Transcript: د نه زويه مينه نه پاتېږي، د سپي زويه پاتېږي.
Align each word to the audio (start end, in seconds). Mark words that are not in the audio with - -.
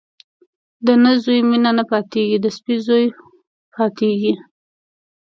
د 0.85 0.87
نه 1.03 1.11
زويه 1.21 1.43
مينه 1.49 1.71
نه 1.77 1.83
پاتېږي، 1.91 2.37
د 2.43 2.47
سپي 2.55 2.75
زويه 2.85 3.09
پاتېږي. 3.75 4.33